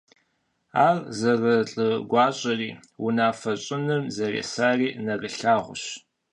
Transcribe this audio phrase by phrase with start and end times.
[0.87, 2.69] Ар зэрылӀыгуащӀэри,
[3.05, 5.83] унафэ щӀыным зэресари нэрылъагъущ.